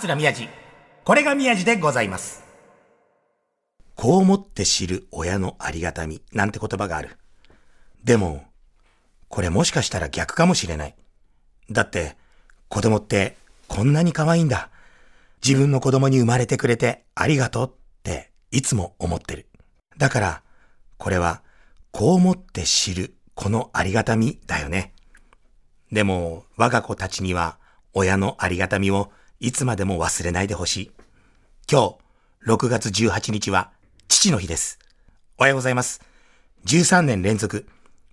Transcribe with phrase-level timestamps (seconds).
[0.00, 0.48] 桂宮治。
[1.04, 2.42] これが宮治でございます。
[3.96, 7.18] こう思って知る親のありがたみなんて言葉がある。
[8.02, 8.44] でも、
[9.28, 10.96] これもしかしたら逆かもしれない。
[11.70, 12.16] だって、
[12.68, 13.36] 子供って
[13.68, 14.70] こんなに可愛いんだ。
[15.46, 17.72] 自分の子供に生まれてくれてありがとうっ
[18.02, 19.48] ていつも思ってる。
[19.98, 20.42] だから、
[20.96, 21.42] これは、
[21.92, 24.94] こう思って知るこのありがたみだよね。
[25.92, 27.58] でも、我が子たちには、
[27.92, 30.90] 親のありがたみをいつまでも忘れないでほしい。
[31.70, 31.96] 今
[32.44, 33.70] 日、6月18日は、
[34.06, 34.78] 父の日です。
[35.38, 36.02] おはようございます。
[36.66, 37.66] 13年連続、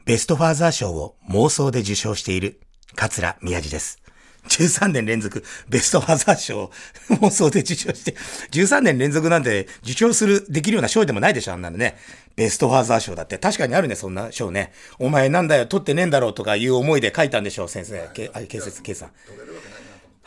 [0.06, 2.62] ベストファーザー賞を妄想で受賞している、
[2.96, 4.02] 桂宮治です。
[4.48, 6.72] 13年連続、ベストファーザー賞を
[7.20, 8.16] 妄想で受賞して、
[8.52, 11.98] 13年連続なんて受賞する、できるような賞でもないでしょ、あんなのね。
[12.38, 13.38] ベストファーザー賞だって。
[13.38, 14.72] 確かにあるね、そんな賞ね。
[14.98, 18.10] お前なんだよ、取ってねえんだろうとかいう思いで書いたんでしょう、先生。
[18.14, 19.12] けあ、警察、警さん。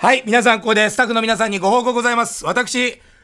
[0.03, 2.47] はい、皆さん、ここでスタッフの皆さんにご報告ございます。
[2.47, 2.79] 私、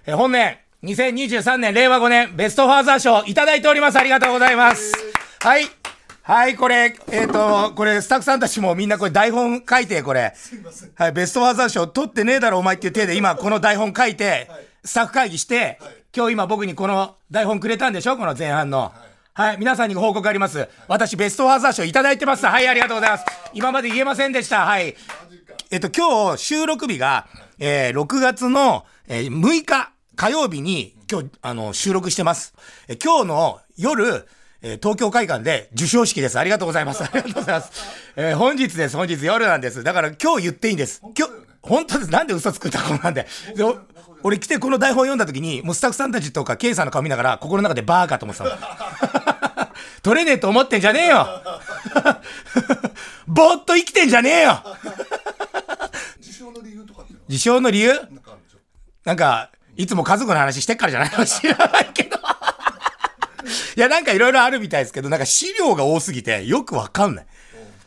[0.04, 3.98] えー本年、2023年、令和5年、ベストファーザー賞いただいております。
[3.98, 4.92] ありがとうございます。
[5.40, 5.64] はい。
[6.22, 10.34] はい、これ、えっ、と、これ、スタッフさんたちもみんなこれ台本書いて、これ。
[10.96, 14.50] はい、ベストファーザー賞取ってねえだろ、お前っていう手で今、この台本書いて、
[14.84, 15.78] スタッフ会議して、
[16.14, 18.18] 今日今僕にこの台本くれたんでしょ？
[18.18, 18.92] この前半の。
[19.32, 20.68] はい、皆さんにご報告あります。
[20.88, 22.46] 私、ベストファーザー賞いただいてます。
[22.46, 23.24] はい、ありがとうございます。
[23.52, 24.64] 今まで言えませんでした。
[24.64, 24.94] はい。
[25.70, 27.26] えっと、今日、収録日が、
[27.58, 32.54] えー6月の、えー6日、火曜日に、今日、あの、収録してます。
[32.88, 34.28] えー今日の夜、
[34.62, 36.38] えー東京会館で授賞式です。
[36.38, 37.02] ありがとうございます。
[37.02, 37.72] ありがとうございます。
[38.14, 38.96] えー本日です。
[38.96, 39.82] 本日夜なんです。
[39.82, 41.00] だから今日言っていいんです。
[41.18, 41.32] 今日、
[41.62, 42.10] 本当です。
[42.12, 43.26] なんで嘘つくんだ、こんなんで。
[43.56, 43.76] でお
[44.22, 49.66] 俺来てこの台本読んだ時に、もうスタッフさんたちとか、ケイさんの顔見ながら、心の中でバーカと思ってたの。
[50.02, 51.26] 取れねえと思ってんじゃねえよ
[53.26, 54.62] ぼーっと生きてんじゃねえよ
[57.28, 57.34] 由？
[57.34, 57.92] とかっていうの理由
[59.04, 61.10] なんかいつも家族の話してっからじゃない？
[61.18, 62.16] の 知らないけど。
[63.76, 67.26] いや、なんかいろいろあるみたいですけど、なんか資料が多すぎてよくわかんない。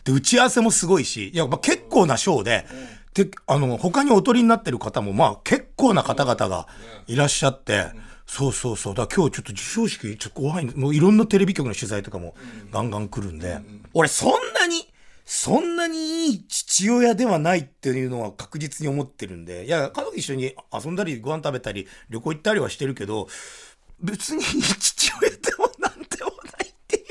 [0.04, 2.66] で、打ち合わせもすごいし、いや、まあ、結構な賞で、
[3.14, 6.68] で、あの、他にお取りになってる方も、まあ、結構な方々が
[7.08, 7.88] いらっしゃって、
[8.28, 8.96] そうそうそう。
[8.96, 10.66] だ今日ちょっと授賞式、ちょっと怖い。
[10.76, 12.36] もういろんなテレビ局の取材とかも
[12.72, 13.60] ガンガン来るんで、
[13.94, 14.88] 俺そんなに、
[15.32, 23.28] そんなにいい父親ではないっていうのは確実に思ってるんで、いや、家族一緒に遊んだり、ご飯食べたり、旅行行ったりはしてるけど、
[24.00, 27.06] 別に父親でもなんでもないっていう。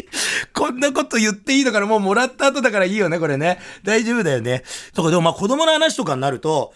[0.53, 3.61] こんなこと言っていいのかなもうもらった後だからいいよね、これね。
[3.85, 4.65] 大丈夫だよね。
[4.95, 6.75] だかでもまあ子供の話とかになると、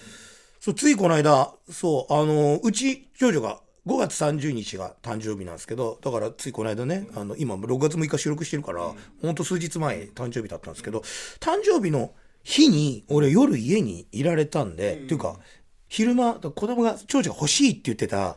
[0.60, 11.00] そう、ついこの間、そう、あの、うち長女が5月30日が誕生日なんですけど、だからついこの間ね、あの、今6月6日収録してるから、ほんと数日前誕生日だったんですけど、
[11.40, 12.12] 誕生日の
[12.44, 15.38] 日に俺夜家にいられたんで、っていうか、
[15.88, 18.36] 昼間、子供が、長女が欲しいって言ってた、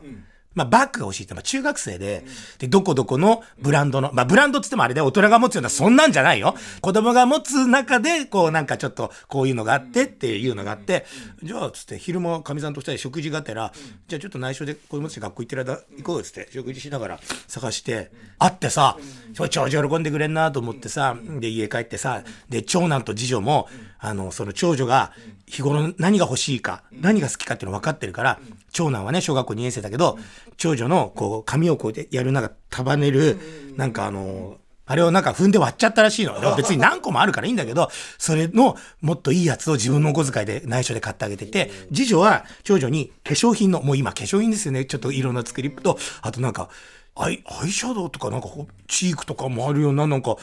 [0.56, 2.24] まあ、バッグが欲しいって、まあ、中学生で、
[2.58, 6.54] で、どこどこのブランドの、まあ、ブランドって言ってもあれで大人が持つような、そんなんじゃないよ。
[6.80, 11.04] 子供が持つ中で、こう、なんかちょっと、こういうのがあってっていうのがあって、
[11.42, 13.72] じゃあ、つって、昼間、かみさんと二人で食事があったら、
[14.08, 18.96] じゃあちょっと内緒で子供たち学校行ってる間、行こうよ、つって、食事しながら探して、会ってさ、
[19.34, 23.68] そう長女喜んでくれんなと思ってさ、で、家帰ってさ、で、長男と次女も、
[24.06, 25.12] あの、その長女が、
[25.46, 28.38] 日頃何が欲しいか、何が好きかっていうの分かってるから、
[28.70, 30.16] 長男はね、小学校2年生だけど、
[30.56, 33.36] 長女の、こう、髪をこうやってやる、なんか、束ねる、
[33.76, 34.58] なんかあの、
[34.88, 36.34] あれをなんか踏んで割っちゃったらしいの。
[36.56, 46.68] 別に何個もあるからいいんだけど、それのもっといいやつを自分のお小遣いで内緒で買ってあげてて、次女は長女に化粧品の、もう今化粧品ですよね、ちょっと色のつくリップと、あとなんか、
[47.16, 48.48] アイ、アイシャドウとかなんか、
[48.88, 50.36] チークとかもあるよな、なんか、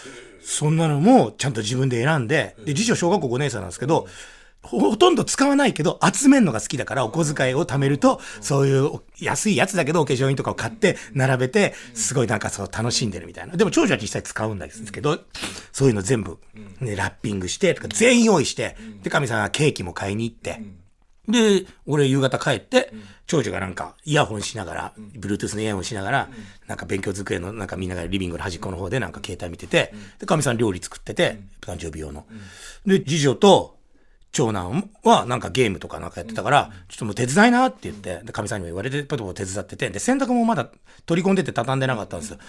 [0.44, 4.08] そんなのもちゃんと自分で選んで、で、次女小学校5年生なんですけど、
[4.64, 13.58] ほほとんど使わないけど、集めるのが好きだから、お小遣いを貯めると、そういう安いやつだけど、お化粧品とかを買って、並べて、すごいなんかそう楽しんでるみたいな。
[13.58, 15.20] でも長女は実際使うんですけど、
[15.74, 16.40] そういうの全部、
[16.80, 20.62] ね、ラッピングして、とか全員用意して、で、神さんがケーキも買いに行って、
[21.28, 22.94] で、俺夕方帰って、
[23.34, 26.30] 長女がなんかイヤホンしながら、Bluetooth のイヤホンしながら、
[26.68, 32.26] なんか勉強机のなんか見ながらリビングの端っこの方でなんか携帯見てて、で、かみさん料理作ってて、誕生日用の。
[32.86, 33.78] で、次女と
[34.34, 40.70] 長男はなんかゲームとかなんかやってたから、ちょっともう手伝いなって言って、で、かみさんにも言われて、パトパト手伝ってて、で、洗濯もまだ
[41.06, 42.40] 取り込んでて畳んでなかったんですよ。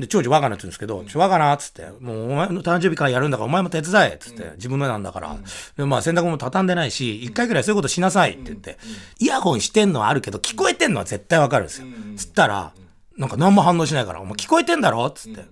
[0.00, 5.36] で、長女我がなって言うんですけど、ちょ、我がなっつって、もうお前の誕生日会やるんだからお前も手伝えっつって、自分のなんだから。
[5.76, 8.76] で、まあ洗濯も畳んでないし、一回ぐらいそういうことしなさいって言って、
[9.20, 11.86] イヤホンしてんのはあるけど、聞こえてんのは絶対わかるんですよ。
[12.16, 12.72] つったら、
[13.16, 15.44] なんか何も反応しないから、お前聞こえてんだろっつって。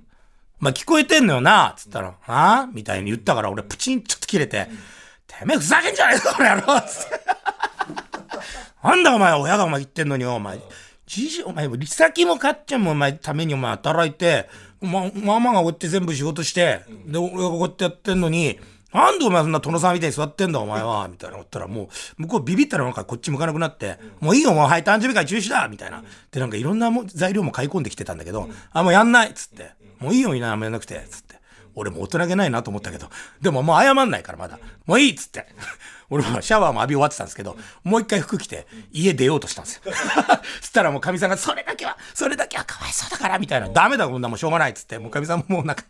[0.58, 4.68] まあ、聞こえてんのよなつったら、あみたいに言ったから、俺プチンちょっと切れて、
[5.26, 7.20] てめえふざけんじゃねえぞ、この野郎つって。
[8.82, 10.60] なんだお前、親がお前言ってんのに、お前。
[11.06, 14.48] じじ、お前、リサキもかっちゃんもお前、ためにお前働いて、
[14.80, 18.58] ま、ママがこうやって全部仕事して、で、俺がこうやってやってんのに、
[18.92, 21.88] なんでお前そんな殿さんみたいに座ってんだお前はみたいな思ったらもう、
[22.22, 26.02] 向こうビビったらなんかこっち向かなくなって、もういいよもうはい誕生日会中止だみたいな。
[26.30, 29.72] で、なんかいろんなも材料も買い込んできてたんだけど、あ、もうやんないっつって。
[29.98, 31.35] もういいよみんなやめなくて、つって。
[31.76, 33.08] 俺も大人げないなと思ったけど、
[33.40, 34.58] でももう謝んないからまだ。
[34.86, 35.46] もういいっつって。
[36.08, 39.82] 俺もシャワーも浴び終わってたんですけど、もう一回服着て家出ようとしたんですよ。
[40.60, 43.68] そしたらもうかみさんが、それだけは、それだけはかわいそうだから、みたいな。
[43.68, 44.98] ダメだ、こんなもんしょうがないっつって。
[44.98, 45.84] もうかみさんももうなんか、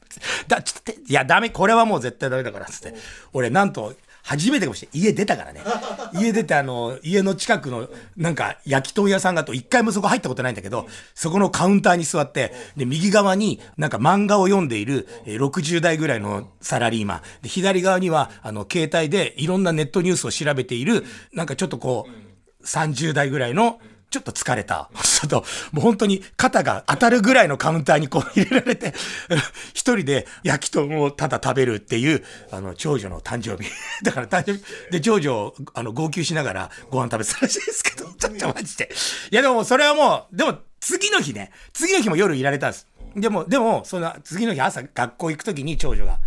[0.48, 2.94] だ、ちょっと、いや、ダメ、これはもう絶対ダメだから、つって。
[3.32, 3.94] 俺なんと、
[4.26, 5.04] 初めてかもしれない。
[5.04, 5.62] 家出たからね。
[6.20, 17.22] 家出てあの、家の近くの、なんか、焼き豚屋さんがあと、一回もそこ入ったことないんだけど、そこのカウンターに座って、で、右側になんか漫画を読んでいる、えー60代ぐらいのサラリーマン。
[17.42, 23.78] で、左側には、あの、携帯でいろんなネットニュースを調べている、なんかちょっとこう、30代ぐらいの、
[24.16, 24.88] ちょっと疲れた。
[25.04, 28.94] ちょっと、もう本当に肩が当たるぐらいのカウンターにこう入れられて、
[29.74, 33.70] 一人で焼き豚をただ食べるっていう、あの、長女の誕生日。
[34.02, 38.90] だから誕生日、で、長女、あの、号泣しながらご飯食べてたらしいですけど、ちょっとマジで。
[39.30, 42.86] いやでもそれはもう、でも次の日ね、次の日も夜いられたんです。
[43.16, 46.20] でも、でも、その次の日朝学校行くときに長女が、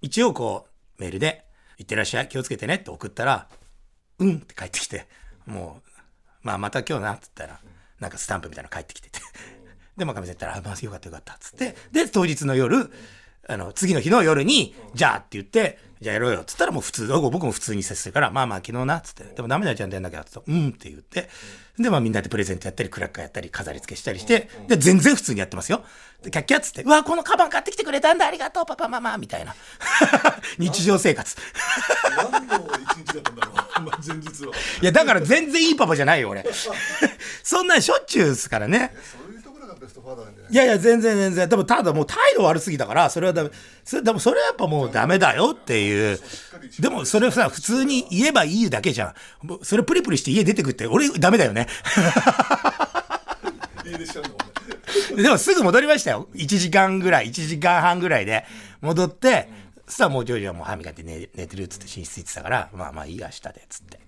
[0.00, 0.66] 一応こ
[0.98, 1.44] う、メールで、
[1.78, 3.48] いってらっしゃい、気をつけてねって送ったら、
[4.18, 5.06] うんって帰ってきて、
[5.46, 5.87] もう、
[6.42, 7.60] まあまた今日なっつったら、
[8.00, 9.20] なんかスタンプみたいなの返ってきてて。
[9.96, 12.90] で、まあ、かみさん言ったら、あ、まあよかったよかったっつって、で、当日の夜、
[13.48, 21.28] あの、次の日の夜に、じゃあって言って、じゃあやろうよっつったらもう普通、僕も普通に接するから、まあまあ昨日なっつって、でもダメだよちゃんとやんなきゃっつって、うんって言って、
[21.78, 25.84] で、まあみんなでプレゼントやったり、クラッカーやったり、飾り付けしたりして、で、全然普通にやってますよ。
[26.22, 29.54] で、キャッキャッつって、うわ、このカバン買ってきてくれたんだ、ありがとう、パパ、ママ、みたいな。
[30.58, 31.36] 日常生活。
[32.16, 34.54] 何の一日だったんだろう、まあ、前日は。
[34.82, 36.44] いや、だから全然いいパパじゃないよ、俺。
[37.44, 38.94] そんなんしょっちゅうですからね。
[39.78, 41.48] ベストファーダーなんじゃないいやいや、全然全然。
[41.48, 43.50] でも、ただもう態度悪すぎだから、それはダメ。
[43.84, 46.18] それでも、それはやっぱもうダメだよっていう。
[46.80, 49.14] でも、それさ、普通に言えばいいだけじゃん。
[49.62, 51.66] それプリプリして家出てくって、俺ダメだよね。
[53.84, 54.38] 家出しちゃうんだもん
[55.16, 55.22] ね。
[55.22, 56.28] でも、すぐ戻りましたよ。
[56.34, 58.44] 1時間ぐらい、1時間半ぐらいで
[58.80, 59.48] 戻って、
[59.86, 64.00] そしたらもうジョージはもう歯磨いて寝寝てるっつって寝室行ってたから、まあまあいいや、明日で、つって。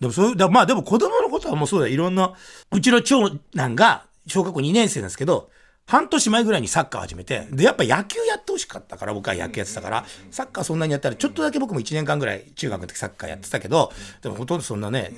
[0.00, 1.92] でもそうだまあでも子供のことはもうそうだよ。
[1.92, 2.34] いろんな、
[2.72, 5.50] うちの長男が小学校2年生なんですけど、
[5.86, 15.12] 半年前ぐらいにサッカー始めて、で、やっぱ野球やってほしかったから、僕は野球やってたから、サッカーそんなにやったら、ちょっとだけ僕も1年間ぐらい中学の時サッカーやってたけど、でもほとんどそんなね、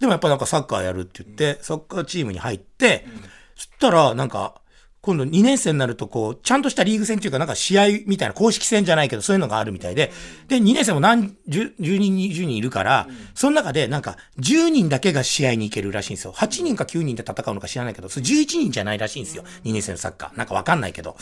[0.00, 3.06] でもやっぱなんかサッカーやるって言って、サッカーチームに入って、
[3.56, 4.59] そしたらなんか、
[5.02, 10.12] 今度2年生になるとこう、ちゃんとしたリーグ戦っていうかなんか試合みたいな公式戦じゃないけどそういうのがあるみたいで、
[10.48, 16.32] で、2年生も何十、10人、20人いるから、その中でなんか10人だけが試合に行けるらしいんですよ。
[16.32, 19.44] 8人か9人で戦うのか知らないけど、それ11人じゃないらしいんですよ。
[19.64, 20.36] 2年生のサッカー。
[20.36, 21.16] なんかわかんないけど。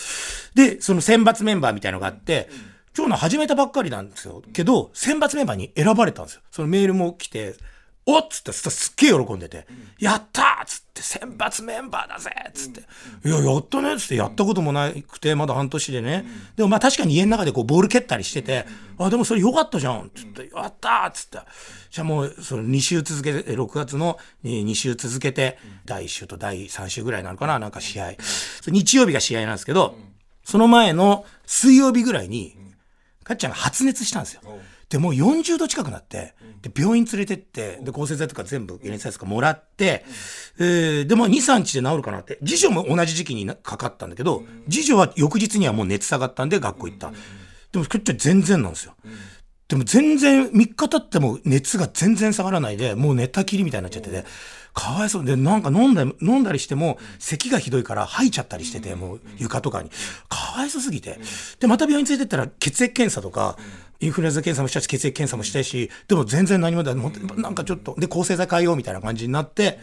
[0.54, 2.48] で、その選抜メンバーみたいのがあって、
[2.94, 4.42] 長男始めたばっかりなんですよ。
[4.52, 6.40] けど、選抜メンバーに選ばれたんですよ。
[6.50, 7.54] そのメールも来て、
[8.10, 9.66] おっつって、すっげえ喜んでて、
[9.98, 12.80] やったつって、選抜メンバーだぜっつって、
[13.28, 16.24] いや、やったねっつって、やったこともなくて、まだ半年でね。
[16.56, 18.64] でもまあ確かに家の中でこうボール蹴ったりしてて、
[18.98, 21.38] あ、でもそれよかったじゃんっつって、やったつって。
[21.90, 28.14] じゃあもう、その2週続けて、6月の2週続けて、第1週と第3週ぐらいなのかな、なんか試合。
[28.68, 29.98] 日曜日が試合なんですけど、
[30.44, 32.56] その前の水曜日ぐらいに、
[33.22, 34.40] かっちゃんが発熱したんですよ。
[34.88, 40.04] で、もう40度近くなって、で、病院連れてって、で、抗生剤とか全部、解熱剤とかもらって、
[40.58, 42.38] えーで、まあ、2、3日で治るかなって。
[42.44, 47.12] 次女も同じ時期になかかったんだけど、次女は翌日にはもう熱下がったんで学校行った。
[47.72, 48.94] でも、かっちゃん全然なんですよ。
[49.68, 54.24] でも全然3日経っても熱が全然下がらないで、もう寝たきりみたいになっちゃってて、
[54.78, 59.90] かわいそうで、なんか飲んだ、飲んだりしても、咳がひどいから吐いちゃったりしてて、もう床とかに。
[60.28, 61.18] かわいそうすぎて。
[61.58, 63.56] で、また病院連れてったら血液検査とか、
[63.98, 66.92] インフルエンザ検査もしたし、血液検査もしたし、でも全然何もな
[67.50, 69.80] んかちょっと、で、抗生剤変えようみたいな感じになって、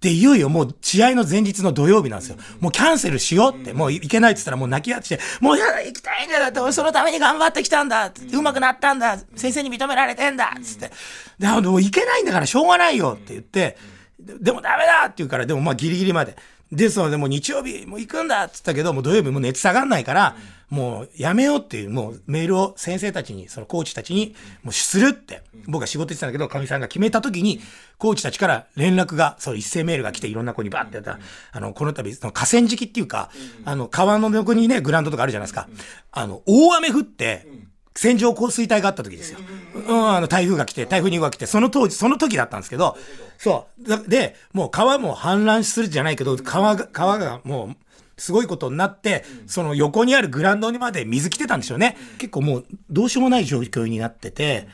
[0.00, 2.38] で、いよいよもう試合の前日の土曜日なんですよ。
[2.60, 10.90] もうキャンセルしようって、もう行けないって言ったらもう泣き合ってて、もうやだ、行きたいんだって、俺そのために頑張ってきたんだって、上手くなったんだ先生に認められてんだつって。
[11.38, 13.76] で、あもう行けないんだからしょうがないよって言って、で
[14.24, 16.36] でもダメだって言うから、でもまあギリギリまで。
[16.72, 20.36] で、その、でもう日曜日もう行くんだって言ったけど、もう土曜日もう熱下がんないから、
[20.68, 27.60] もうやめようっていう、もうメールを先生たちに、そのコーチたちに、もうするって、僕は仕事してたんだけど、かみさんが決めた時に、
[27.98, 31.18] コーチたちから連絡が、そう一斉メールが来て、いろんな子にバーってやったら、
[31.50, 33.30] あの、この度、その河川敷っていうか、
[33.64, 35.68] あの、川の横にね、グラウンドとかあるじゃないですか。
[36.12, 37.48] あの、大雨降って、
[37.94, 39.38] 線状降水帯があった時ですよ。
[39.74, 42.96] うん、あの、台風が来て、台風2号が来て、その当時、その時だったんですけど、
[43.38, 43.88] そう。
[43.88, 47.76] だで、もう川も氾濫するじゃないけど、川が、川がもう、
[48.16, 51.96] すごいことになって、その横にあるグラウンドにまで水来てたんでしょうね。
[52.18, 54.68] 結構もう、どうしようもない状況になってて、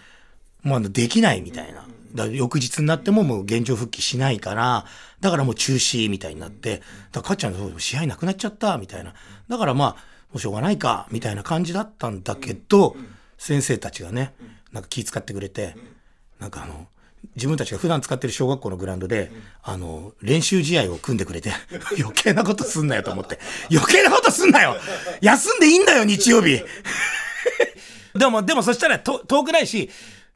[0.62, 1.86] もうあの、できないみたいな。
[2.14, 4.84] だ翌日になってももう現状復帰しないから、
[5.20, 6.82] だからもう中止みたいになって、
[7.12, 9.14] だからかっちゃん試合なくなっちゃったみたいな。
[9.48, 9.96] だからまあ、も
[10.32, 12.96] もうしょうがないか、みたいな感じだったんだけど、
[13.38, 14.34] 先生たちがね、
[14.72, 15.76] なんか気遣ってくれて、
[16.38, 16.88] なんかあの、
[17.34, 19.30] 自分たちが普段使ってる小学校のグラウンドで、
[19.62, 21.52] あの、練習試合を組んでくれて、
[21.98, 23.38] 余計なことすんなよと思って。
[23.70, 24.76] 余計なことすんなよ
[25.20, 26.62] 休んでいいんだよ、日曜日
[28.14, 29.90] でも、でもそしたら遠くないし、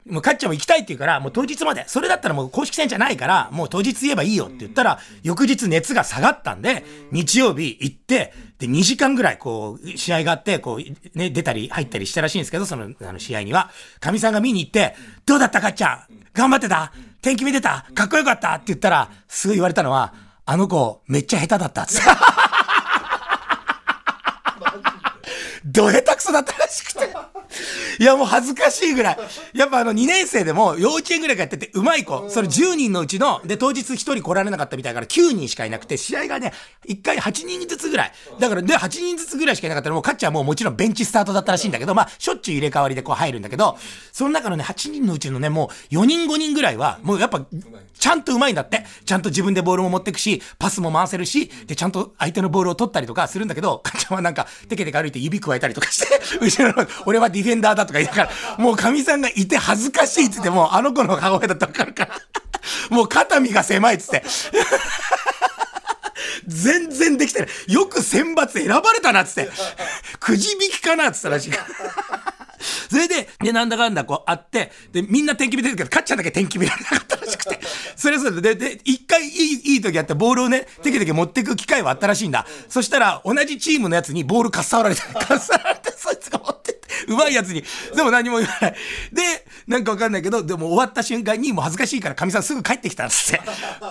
[0.09, 1.83] もうかっちゃんも行きたいって言うから、もう当日まで。
[1.87, 13.69] それだったらもう公式戦じゃないから、もう当日言えばいいよって言ったら、翌日熱が下がったんで、日曜日行って、で、2時間ぐらい、こう、試合があって、こう、ね、出たり入ったりしたらしいんですけど、その、あの、試合には。
[13.99, 15.99] かみさんが見に行って、どうだったかっちゃん？
[16.33, 16.91] 頑張ってた？
[17.21, 17.85] 天気見てた？
[17.93, 18.53] かっこよかった？
[18.53, 20.13] って言ったら、すぐ言われたのは、
[20.45, 22.09] あの子、めっちゃ下手だったっつって。
[25.65, 27.13] ど下手くそだったらしくて。
[27.99, 29.17] いや、もう恥ずかしいぐらい。
[29.53, 32.29] やっぱあの2年生でも幼稚園ぐらいからやってて、うまい子。
[32.29, 36.53] それ10人のうちの、で、当日1人来られなかったみたいだから9人しかいなくて、試合がね、
[36.87, 38.11] 1回8人ずつぐらい。
[38.39, 43.77] だから、で、8人ずつぐらいしかいなかったら、もうカッチャーはもうもちろんベンチスタートだったらしいんだけど、まあ、しょっちゅう入れ替わりでこう入るんだけど、
[44.11, 47.45] その中のね、8人のうちのね、もう4人5人ぐらいは、もうやっぱ、
[47.99, 48.83] ちゃんとうまいんだって。
[49.05, 62.15] ちゃんと自分でボールも持ってくし、パスも回せるし、で、ちゃんと相手のボールを取ったりとかするんだけど、カッチャーはなんか、テケテケ歩いて指加えたりとかして、 後ろの、俺はディフェンダーだとか言いながら、もうかみさんがいて恥ずかしいっつって、もうあの子の母親だってわかるから、
[62.89, 64.23] もう肩身が狭いっつって。
[66.47, 67.49] 全然できてない。
[67.73, 69.49] よく選抜選ばれたなっつって。
[70.19, 71.51] くじ引きかなっつったらしい。
[72.89, 77.50] それで、で、なんだかんだこうあって、で、みんな天気見てるけど、カッチャーだけ天気見られなかったらしくて。
[78.01, 82.47] それぞれで、で、一回いい、いい時あったボールをね、テケテケ持ってく機会はあったらしいんだ。
[82.67, 86.50] そしたら、同じチームのやつにボールかっさわられた、かっさわられて、そいつが持、
[87.07, 87.63] うまいやつに。
[87.95, 88.75] でも何も言わない。
[89.11, 93.41] で、なんかわかんないけど、でも終わった瞬間にもう恥ずかしいから、かみさんすぐ帰ってきたっつって。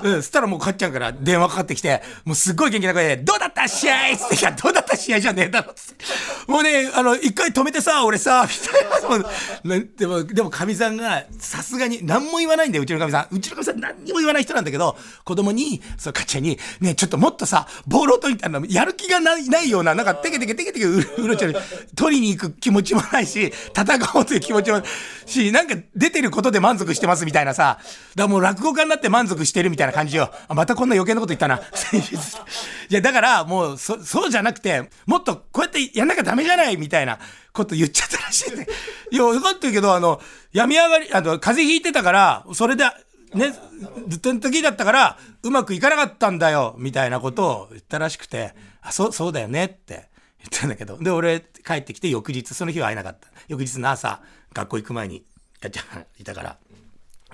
[0.02, 6.04] うん、そしたらもうかっちゃんから電話かかってきて、もうすっごい元気な声で、どうだった試合っつって、いや、どうだった試合じゃねえだろっつって。
[6.50, 9.84] もうね、あの、一回止めてさ、俺さ、みたいな。
[9.96, 13.34] でも、でもかみさんが、さすがに何も言わないんだよ、うちのかみさん。
[13.34, 21.60] うちのかみさん何にも言わない人なんだけど、子供に、そう、かっちゃんに、ね、ちょっともっとさ、ボールを取り、あの、やる気がないないような、なんか、テケテケテケテケううろちょろ、
[21.96, 24.82] 取りに行く気持ちもないし、戦おうという気持ちも
[25.26, 30.30] し、なんか出てることで満足してますみたいなさ、だからもう落語家になって満足してるみたいな感じよ。
[30.48, 31.60] あまたこんな余計なこと言ったな。
[32.90, 37.18] いや、だからもう、そ、そうじゃなくて、もっとこうやってやんなきゃダメじゃないみたいな
[37.52, 38.66] こと言っちゃったらしいね。
[39.10, 40.20] いや、分かってるけど、あの、
[40.52, 42.84] 病み上がり、あの、風邪ひいてたから、それで、
[43.34, 43.54] ね、
[44.08, 53.28] ずっとの時だったから、うまくいかなかったんだよ、みたいなことを言ったらしくて、あ、そう、そうだよねって言ったんだけど、で、俺帰ってきて翌日、その日は会えなかった。
[53.48, 55.24] 翌日の朝、学校行く前に、
[55.60, 56.58] ガチャンいたから、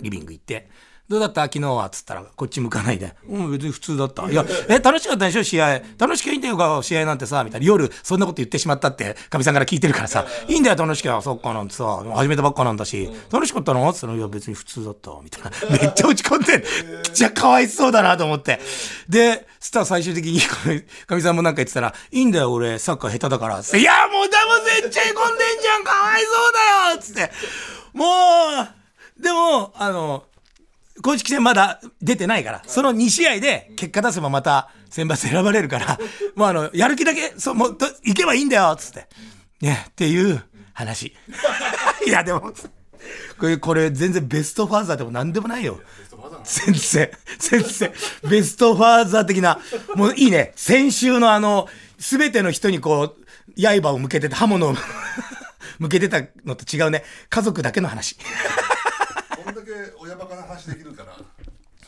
[0.01, 0.69] リビング行って、
[1.09, 3.15] どうだった昨日はつったら、こっち向かないで。
[3.29, 4.29] うん、別に普通だった。
[4.29, 5.45] いや、え、楽しかったでしょ？
[5.45, 5.81] 試合。
[5.99, 7.67] 楽しきゃいいんだよか、試合なんてさ、みたいな。
[7.67, 13.93] 夜、そんなこと言ってしまったって、かみさんから聞いてるからさ、いいんだよ、楽しきゃ、そっかなんてさ、始めたばっかなんだし、楽しかったの？
[13.93, 15.51] つったら、いや、別に普通だった、みたいな。
[15.71, 16.65] めっちゃ落ち込んで、めっ
[17.13, 18.61] ちゃかわいそうだなと思って。
[19.09, 20.41] で、そしたら最終的に、
[21.07, 23.61] かみさんもなんか言ってたら、いいんだよ、俺、サッカー下手だから。
[23.61, 27.33] いや、もうだもめっちゃへこんでんじゃん、かわいそうだよつって。
[27.93, 28.07] も
[29.19, 30.25] う、でも、あの、
[31.03, 35.99] 公式戦まだ出てないから、その2試合で結果出せばまた選抜選ばれるから、
[36.35, 39.07] もうあの、やる気だけ、そう、もう、と行けばいいんだよつって。
[39.61, 41.15] ね、っていう話。
[42.07, 42.53] いや、でも、
[43.39, 45.81] これ、これ全然ベストファーザーでも何でもないよ。
[46.45, 47.93] 先生、先生、
[48.29, 49.61] ベストファーザー的な、
[49.95, 50.53] もういいね。
[50.57, 53.27] 先週のあの、すべての人にこう、
[53.63, 54.75] 刃を向けてて刃物を
[55.79, 57.05] 向けてたのと違うね。
[57.29, 58.17] 家族だけの話。
[59.99, 61.17] 親バカな話できるから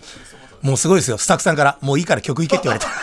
[0.63, 1.19] もうすごいですよ。
[1.19, 2.89] スタッフさんから、もういいから曲いけって言われた。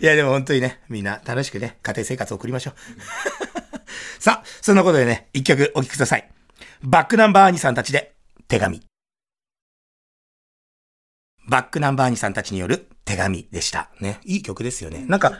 [0.00, 2.74] いや、でも本当にね、みんな楽しくね、家庭生活を送りましょう。
[4.22, 6.30] さあ、そんなことでね、一曲お聴きください。
[6.82, 8.14] バックナンバー兄さんたちで、
[8.46, 8.82] 手紙。
[11.48, 13.90] バックナンバー兄さんたちによる手紙でした。
[14.00, 14.20] ね。
[14.24, 15.04] いい曲ですよね。
[15.06, 15.32] なんか、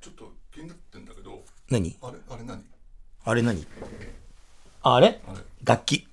[0.00, 1.96] ちょっと気になってんだけど何？
[2.02, 2.64] あれあれ何？
[3.24, 3.66] あれ何？
[4.86, 5.20] あれ？
[5.64, 6.06] 楽器。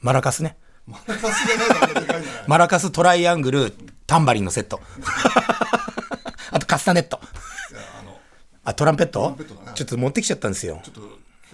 [0.00, 0.56] マラカスね。
[0.86, 2.44] マラカスがないだけでかいんじゃない？
[2.46, 3.72] マラカストライアングル、
[4.06, 4.82] タンバリンのセット。
[6.52, 7.18] あとカスタネット。
[7.22, 8.20] あの
[8.64, 9.20] あ、トランペット？
[9.20, 10.88] トランペットだねちょっと持ってきちゃったんですよち。
[10.88, 11.04] ょっと聞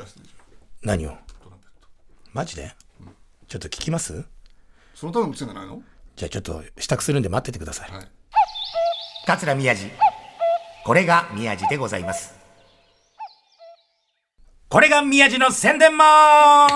[0.03, 0.21] かせて
[0.83, 1.11] 何を？
[1.11, 1.89] トランペット
[2.33, 2.75] マジで？
[3.47, 4.25] ちょっと聞きます？
[4.97, 5.81] そのための来てんじゃないの？
[6.17, 7.91] じゃあちょっと支度するんで待っててください。
[7.93, 8.09] はい
[9.27, 9.91] 桂宮治。
[10.85, 12.35] これが宮治でございます。
[14.73, 16.69] これが宮治の宣伝マン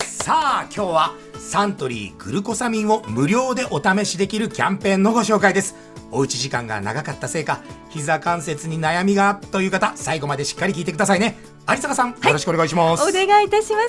[0.00, 5.74] さあ、今日はサントリーグルコサミンを無料でお試しできるキャンペーンのご紹介です。
[6.10, 11.36] おうち時間が長かったせいか、膝関節に悩みがという方、最後までしっかり聞いてくださいね。
[11.68, 13.02] 有坂さん、よろしくお願いします。
[13.02, 13.80] お願いいたしま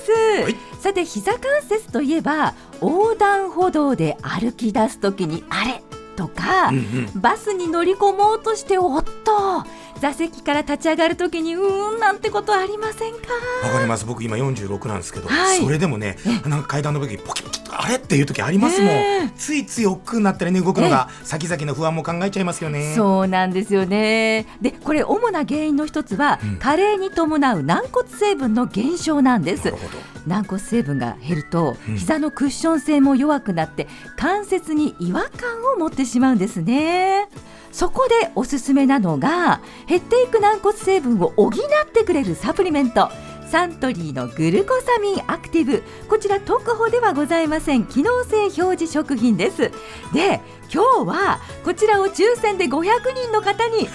[0.46, 5.82] す、いさて膝関節といえば横断歩道で歩き出すときにあれ
[6.18, 6.74] とか、
[7.16, 9.64] バスに乗り込もうとしておっと
[10.02, 13.20] 座席から立ち上がるときにうーんなんてことありませんか？
[13.64, 14.06] わかります。
[14.06, 15.60] 僕今46なんですけど、はい。
[15.60, 22.94] それでもねなんか階段の時にポキポキとあれっていう時ありますもん、ねついつい億劫になったりね動くのが先々の不安も考えちゃいますよね。
[22.96, 24.48] そうなんですよね。
[24.62, 29.66] でこれ主な原因の一つは、加齢に伴う軟骨成分の減少なんです。
[29.66, 29.98] なるほど。
[30.28, 33.88] 軟骨成分が減ると、膝のクッション性も弱くなって
[34.18, 35.30] 関節に違和感
[35.76, 37.28] を持ってしまうんですね。
[37.72, 41.52] そこでおすすめなのが減っていく軟骨成分を補っ
[41.92, 43.10] てくれるサプリメント。
[43.50, 45.82] サントリーのグルコサミンアクティブ。
[46.08, 47.88] こちら特保ではございません。
[47.88, 49.72] 機能性表示食品です。
[50.14, 50.42] で
[50.72, 53.90] 今日はこちらを抽選で500人の方に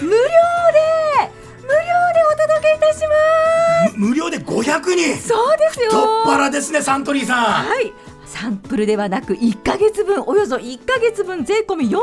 [0.00, 0.20] 無料で
[1.62, 3.98] 無料でお届けいたします。
[3.98, 5.16] む無料で500人。
[5.16, 5.90] そうですよ。
[5.90, 7.44] 太っ腹ですねサントリーさん。
[7.64, 7.92] はい
[8.30, 11.96] サンプルではなく1ヶ月分およそ1ヶ月分税込み4860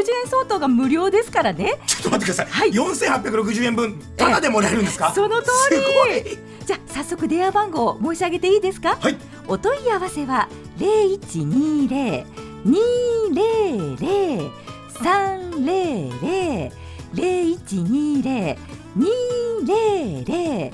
[0.00, 1.78] 円相当が無料ですからね。
[1.86, 2.70] ちょっと待ってください、はい。
[2.72, 5.12] 4860円分タダでもらえるんですか？
[5.14, 6.36] その通り。
[6.66, 8.98] じゃあ早速電話番号申し上げていいですか？
[9.00, 9.16] はい。
[9.46, 12.26] お問い合わせは0120
[12.66, 14.50] 200
[14.94, 16.72] 300
[17.14, 18.58] 0120
[18.98, 20.72] 200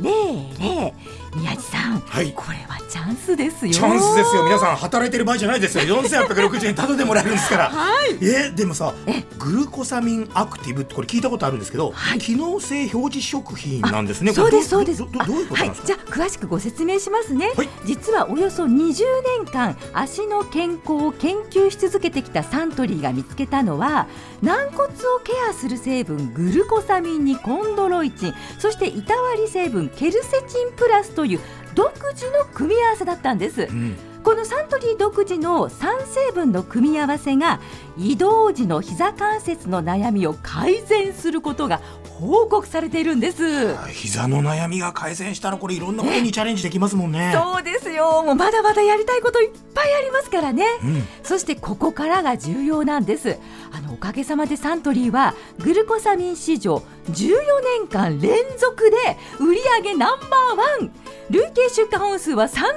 [0.00, 0.92] 300
[1.36, 2.32] 宮地さん、はい。
[2.32, 3.72] これはチャンスですよ。
[3.72, 4.44] チャンスですよ。
[4.44, 5.84] 皆さん働いてる場合じゃないですよ。
[6.02, 7.70] 4860円タダでもらえるんですから。
[7.70, 8.18] はい。
[8.22, 8.94] えでもさ
[9.38, 12.18] グルコサミンアクティブってこれ聞いたことあるんですけど、はい。
[12.18, 14.32] 機能性表示食品なんですね。
[14.32, 14.98] そうですそうです。
[15.00, 17.68] どどどどういうことなんですか、はい、じゃあ詳しくご説明しますね、はい。
[17.84, 19.04] 実はおよそ20
[19.44, 24.06] 年間足の健康を研究し続けてきたサントリーが見つけたのは
[24.42, 31.40] 軟骨をケアする成分グルコサミンにコンドロイチンそしていたわり成分ケルセチンプラスという
[31.74, 33.96] 独自の組み合わせだったんです、うん。
[34.22, 37.60] このサントリー独自の3成分の組み合わせが
[37.98, 41.82] 移動時の膝関節の悩みを改善することが
[42.18, 43.76] 報告されているんです。
[43.88, 47.32] 膝の悩みが改善したらこれいろんなことにチャレンジできますもんね。
[47.36, 48.22] そうですよ。
[48.22, 51.06] もうまだまだやりたいこといっぱいありますからね、うん。
[51.22, 53.38] そしてここからが重要なんです。
[53.72, 57.34] あのおかげさまでサントリーはグルコサミン市場14
[57.80, 62.72] 年間連続で売上ナンバーワン累計出荷本数は3000万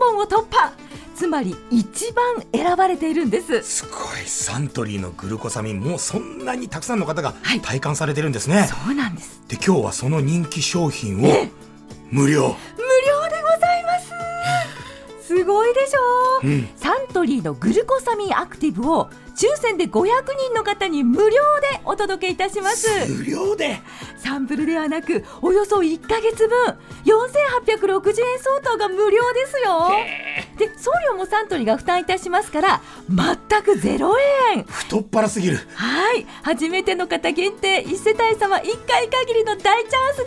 [0.00, 0.72] 本を突破。
[1.14, 3.62] つまり一番選ばれているんです。
[3.62, 4.26] すごい。
[4.26, 7.60] サントリーのグルコサミンもうそんなにたくさんの方がはい。
[7.60, 8.66] 体感されてるんですね。
[8.68, 9.42] そうなんです。
[9.48, 11.46] で今日はその人気商品を
[12.10, 12.48] 無料。
[12.48, 12.56] 無料
[15.36, 16.46] すごいでしょ？
[16.46, 16.68] う、うん。
[16.76, 20.04] サントリーのグルコサミンアクティブを抽選で500
[20.48, 22.88] 人の方に無料でお届けいたします。
[23.10, 23.80] 無料で？
[24.18, 26.78] サンプルではなくおよそ1ヶ月分。
[27.04, 29.90] 4860円相当が無料ですよ。
[30.58, 34.12] で送料もサントリーが負担いたしますから全く0
[34.54, 34.64] 円。
[34.64, 35.58] 太っ腹すぎる。
[35.74, 36.26] はい。
[36.42, 40.24] 初めての方限定1世帯様1回限りの大チャンスで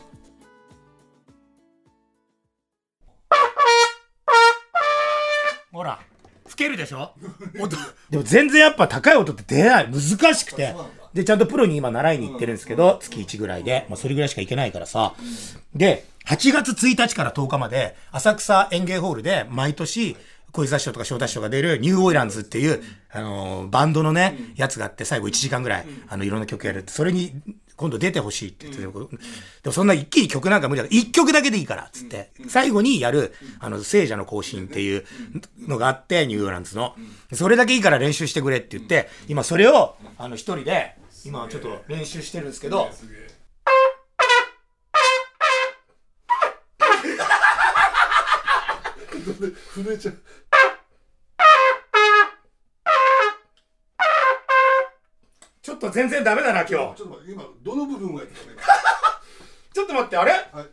[5.73, 5.99] ほら
[6.49, 7.13] 吹けるでしょ？
[7.61, 7.77] 音
[8.09, 9.91] でも全然やっぱ高い音って出ない。
[9.91, 10.75] 難しくて。
[11.17, 13.87] で、ちゃんとプロに今習いに行ってるんですけど、月1ぐらいで。
[13.89, 15.15] まあそれぐらいしか行けないからさ。
[15.75, 20.17] で、8月1日から10日まで、浅草園芸ホールで毎年、
[20.53, 27.33] 小遊三師匠とか翔太師匠が出るニューオイランズっていう、あのーバンドのね、やつがあって、最後1時間ぐらい、あの、いろんな曲やるって、それに、
[27.77, 28.99] 今度出てほしいって言ってて、で
[29.67, 35.05] もそんな一気に曲なんか無理だから、1曲だけでいいから、つって、最後にやる、あの、聖者の行進っていう
[35.61, 36.95] のがあって、ニューオイランズの。
[37.35, 42.89] それだけいいから練習してくれって言って、今それを、あの、一人で、今ちょっと練習してるんですけど、
[49.75, 50.23] 震えちゃう。
[55.63, 56.75] ちょっと全然ダメだな、今日。
[56.75, 58.57] ちょっと待って今どの部分がやってたね
[59.75, 60.31] ちょっと待って、あれ？
[60.31, 60.67] はいい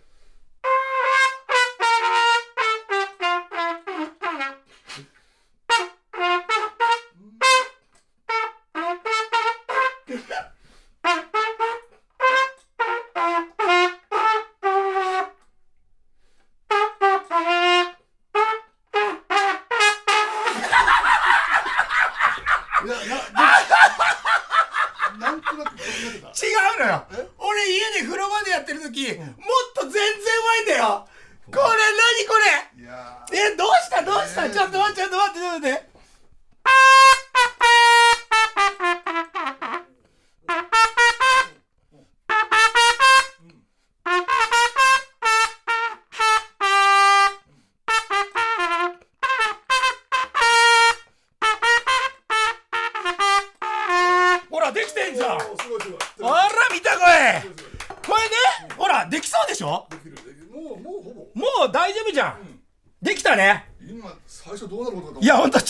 [59.10, 59.88] できそうでしょ？
[59.90, 62.60] できるできるもうもうほぼもう大丈夫じゃん
[63.02, 65.66] できたね今最初どうなることかいや、ほんと違う。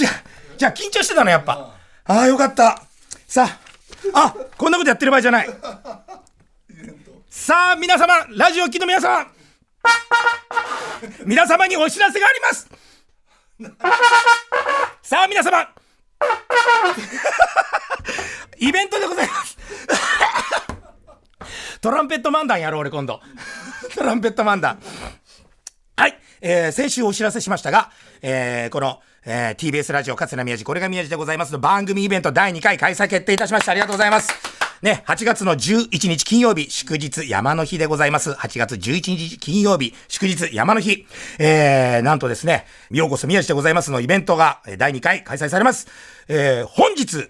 [0.58, 1.74] じゃあ、緊張してたの、やっぱ。
[2.06, 2.84] ああ、よかった。
[3.28, 3.48] さ
[4.14, 5.50] あ、あ、こんなことやってる場合じゃない。
[7.30, 9.26] さあ、皆様、ラジオを聴きの皆様、
[11.26, 12.70] 皆様にお知らせがあります。
[15.02, 15.68] さあ、皆様、
[18.60, 19.58] イベントでございます。
[21.82, 23.22] トランペット漫談やろう、俺今度。
[23.96, 24.80] トランペット漫談。
[25.96, 26.18] はい。
[26.42, 33.72] えー、先週お知らせしましたが、えー、この、えー、TBS ラジオ、桂宮治、これが宮治でございますの番組イベント第2回開催決定いたしました。
[33.72, 34.34] ありがとうございます。
[34.84, 38.32] ね、8月の11日金曜日、祝日山の日でございます。
[38.32, 41.08] 8月11日金曜日、祝日山の日。
[41.40, 45.88] えー、なんとですね、ようこそ宮治でございますのイベントが第2回開催されます。
[46.28, 47.30] えー、本日、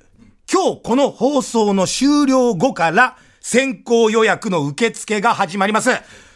[0.52, 5.92] 今日この放送の終了後から先行予約の受付が始まります。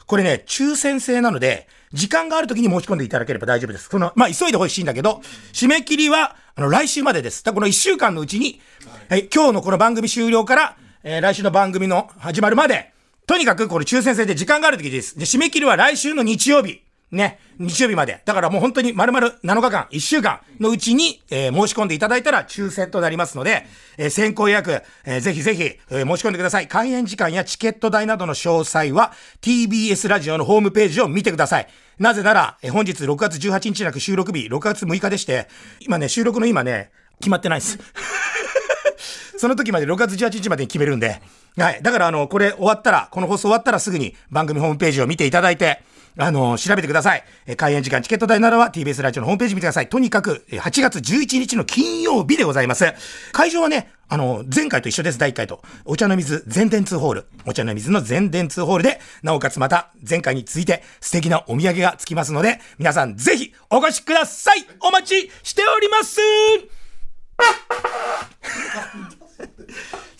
[0.06, 3.88] これね、抽選制なので、時間がある時に申し込んでいただければ大丈夫です。
[3.90, 5.22] その、まあ、急いでほしいんだけど、
[5.54, 7.46] 締め切りは、あの、来週までです。
[7.46, 8.60] だからこの1週間のうちに、
[9.10, 12.92] はい、今日のこの番組終了から、えー来週の番組の始まるまで、
[13.26, 15.18] とにかくこれ抽選制で時間がある時です。
[15.18, 16.82] で、締め切りは来週の日曜日。
[17.10, 18.22] ね、日曜日まで。
[18.26, 23.66] だからもう本当に丸々7日間、1週間のうちに、えー申し込んでいただいたら抽選となりますので、
[23.98, 26.68] えー先行予約、えーぜひぜひ、えー申し込んでください。
[26.68, 31.68] 開演時間やチケット代などの詳細は TBS ラジオのホームページを見てください。
[31.98, 35.48] なぜなら、えー本日6月18日なく収録日、6月6日でして、
[35.80, 36.92] 今ね、収録の今ね、
[37.22, 37.80] 決まってないです。
[39.38, 41.22] その時まで6月18日までに決めるんで、
[41.58, 41.80] はい。
[41.82, 45.82] だから、あの、これ終わったら、この放送終わったらすぐに番組ホームページを見ていただいて、
[46.18, 47.24] あの、調べてください。
[47.46, 49.90] え開演時間、チケット代などは TBS ラジオのホームページ見てください。
[49.90, 52.86] とにかく、えー8月11日の金曜日でございます。
[53.32, 55.62] 会場はね、あの、前回と一緒です、第1回と。
[55.86, 57.26] お茶の水全電通ホール。
[57.46, 66.20] お茶の水の全電通ホールで、なおかつまた、前回に続いて素敵なお土産がつきますので、皆さんぜひお越しくださいお待ちしております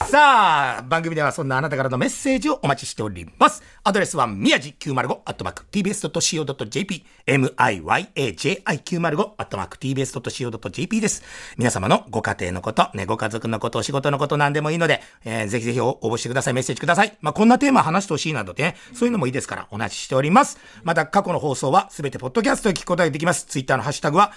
[0.08, 3.62] さあ、番組ではそんなあなたからのメッセージをお待ちしております。
[3.84, 11.24] アドレスは、宮地905、アットマーク、tbs.co.jp、miyaji905、アットマーク、tbs.co.jp です。
[11.58, 16.54] 皆様のご家庭のこと、ね、ご家族のこと、お仕事のことなんでもいいので、えーぜひぜひ応募してください。
[16.54, 17.18] メッセージください。
[17.20, 20.58] まあ、こんなテーマ話してほしいなどね、そういうのもいいですから、お待ちしております。
[20.84, 23.46] また、過去の放送はすべてポッドキャストで聞くことができます。
[23.46, 24.32] ツイッターのハッシュタグは、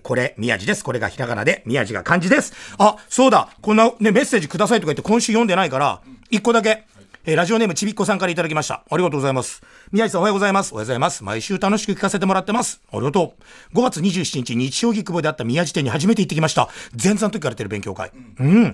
[0.00, 0.84] これ、宮地です。
[0.84, 2.52] これがひらがなで、宮地が漢字です。
[2.78, 3.48] あ、そうだ。
[3.60, 6.00] こんなね、メッセージくださいとか言って今週読んでないから、
[6.30, 6.84] 一個だけ。
[7.24, 8.82] えーラジオネームちびっこさんからいただきました。
[8.90, 9.62] ありがとうございます。
[9.92, 10.72] 宮地さんおはようございます。
[10.72, 11.22] おはようございます。
[11.22, 12.80] 毎週楽しく聞かせてもらってます。
[12.92, 13.34] ありがと
[13.74, 13.78] う。
[13.78, 16.68] 5月27日、日曜日久保であった宮地店に初めて行ってきました。
[17.00, 18.10] 前座の時からやってる勉強会。
[18.40, 18.72] うん。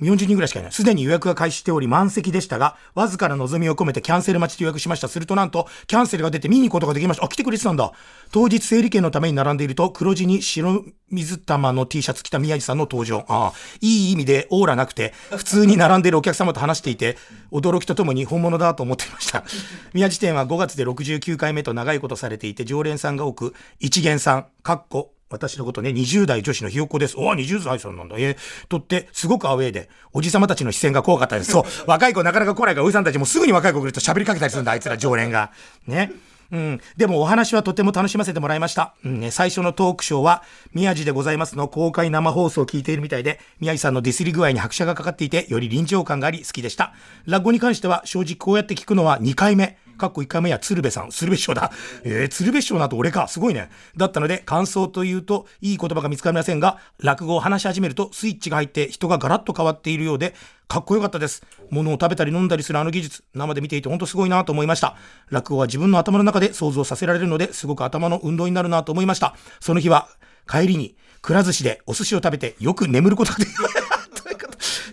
[0.00, 0.72] 40人ぐらいしかいない。
[0.72, 5.08] すでに予約が開始しており満席でしたが、わずかな望みを込めてキャンセル待ちで予約しました。
[5.08, 7.24] するとなんと、キャンセルが出て見に行くことができました。
[7.24, 7.92] あ、来てくれてたんだ。
[8.32, 13.24] 当日整理券のために並んでいると、黒地に白水玉の T シャツ着た宮地さんの登場。
[13.28, 17.18] ああ、いい意味でオーラなくて、普通に並んでいるお客様と話していて、
[17.52, 19.44] 驚きとともに本物だと思っていました。
[19.92, 27.16] 宮地店は5月で69回目と長いことされていて、常連さんが多く、一元さん、かっこ、私のことね、20代女子のひよっこです。
[27.16, 28.16] おお、20代さんなんだ。
[28.18, 28.36] えー、
[28.68, 31.52] とって、すごくアウェーで、おじさまたちの視線が怖かったです。
[31.52, 35.52] そう、 若い子なかなか来ないから、おじさんたちもすぐに若い子来ると喋りかけたりするんだ、あいつら常連が。
[35.86, 36.10] ね。
[36.50, 36.80] うん。
[36.96, 38.94] でもお話はとても楽しませてもらいました。
[39.04, 40.42] うんね、最初のトークショーは、
[40.74, 46.92] 宮地でございますの公開生放送を聞いているみたいで、宮地さんのディスり具合に拍車がかかっていて、より臨場感があり好きでした。
[47.26, 49.78] 落語に関しては、正直こうやって聞くのは2回目。
[50.00, 51.70] かっこ1回目や鶴瓶さん、鶴瓶師匠だ。
[52.02, 53.28] えー、鶴瓶師匠なと俺か。
[53.28, 53.70] すごいね。
[53.96, 60.34] だったので、感想というと、いい言葉が見つかりませんが、落語を話し始めると、スイッチが入って、人がガラッと変わっているようで、
[60.66, 61.42] かっこよかったです。
[61.70, 64.96] 物を食べたり飲んだりするあの技術、生で見ていて本当すごいなと思いました。
[65.28, 69.34] 落語は自分の頭の中で想像させられるので、すごく頭の運動になるなと思いました。
[69.60, 70.08] その日は、
[70.48, 73.89] 帰りに、くら寿司でお寿司を食べて、よく眠ることができました。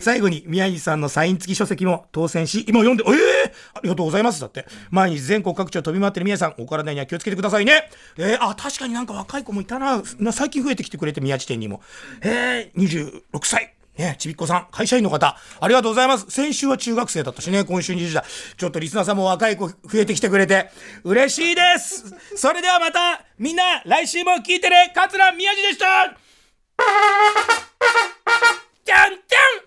[0.08, 4.40] 最後に宮城さんのサイン付き書籍も当選し、今読んで、ええありがとうございます。
[4.40, 4.66] だって。
[4.90, 7.90] 毎日全国各地を飛び回ってる宮さん、お体には気をつけてくださいね。
[8.18, 10.02] えー、あ、確かになんか若い子もいたな。
[10.18, 11.82] な最近増えてきてくれて、宮地店にも。
[12.22, 13.74] えー、26歳。
[13.98, 16.28] ね、ちびっこさん、会社員の方、ありがとうございます。
[16.30, 18.24] 先週は中学生だったしね、今週20代。
[18.56, 20.70] ちょっとリスナーさんも若い子増えてきてくれて、
[21.04, 22.16] 嬉しいです。
[22.38, 24.94] それではまた、みんな、来週も聞いてね。
[24.96, 26.16] 桂宮治でした
[28.86, 29.67] じゃんじゃん